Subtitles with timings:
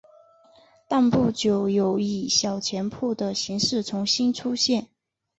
[0.87, 4.89] 但不久有以小钱铺的形式重新出现。